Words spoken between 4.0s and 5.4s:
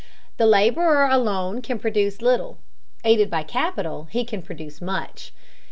he can produce much.